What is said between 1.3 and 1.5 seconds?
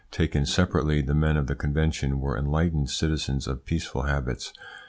of